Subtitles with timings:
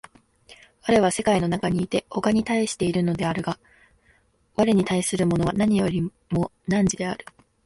[0.89, 3.59] 我は世界の中にいて他に対しているのであるが、
[4.55, 7.23] 我に対するものは何よりも汝である。